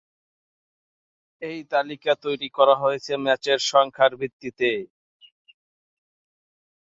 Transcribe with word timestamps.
এই 1.41 1.59
তালিকা 1.71 2.13
তৈরি 2.23 2.47
করা 2.57 2.75
হয়েছে 2.75 3.11
ম্যাচের 3.25 3.59
সংখ্যার 3.71 4.11
ভিত্তিতে। 4.21 4.71